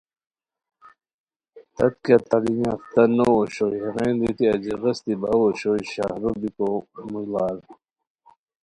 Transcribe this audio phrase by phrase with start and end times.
[1.75, 6.67] تت کیہ تعلیم یافتہ نو اوشوئے، ہتیغین دیتی اچی غیستی باؤ اوشوئے شہرو بیکو
[7.11, 7.55] موڑار